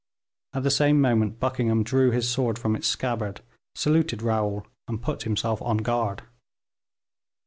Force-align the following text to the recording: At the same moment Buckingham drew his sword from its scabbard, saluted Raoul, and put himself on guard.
At 0.55 0.63
the 0.63 0.71
same 0.71 0.99
moment 0.99 1.39
Buckingham 1.39 1.83
drew 1.83 2.09
his 2.09 2.27
sword 2.27 2.57
from 2.57 2.75
its 2.75 2.87
scabbard, 2.87 3.41
saluted 3.75 4.23
Raoul, 4.23 4.65
and 4.87 4.99
put 4.99 5.21
himself 5.21 5.61
on 5.61 5.77
guard. 5.77 6.23